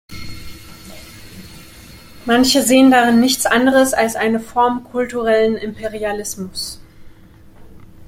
Manche 2.25 2.63
sehen 2.63 2.89
darin 2.89 3.19
nichts 3.19 3.45
anderes 3.45 3.93
als 3.93 4.15
eine 4.15 4.39
Form 4.39 4.83
kulturellen 4.85 5.55
Imperialismus. 5.55 6.79